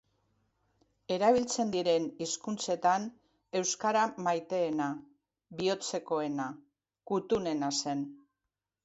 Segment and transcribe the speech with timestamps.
[1.15, 3.05] Erabiltzen diren hizkuntzetan
[3.59, 4.87] euskara maiteena,
[5.61, 6.49] bihotzekoena,
[7.13, 8.03] kutunena zen.